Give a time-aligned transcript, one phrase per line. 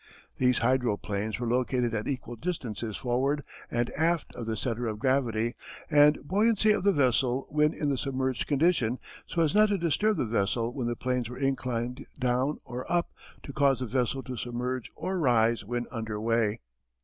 [0.39, 5.53] These hydroplanes were located at equal distances forward and aft of the center of gravity
[5.91, 10.17] and buoyancy of the vessel when in the submerged condition, so as not to disturb
[10.17, 13.11] the vessel when the planes were inclined down or up
[13.43, 16.61] to cause the vessel to submerge or rise when under way.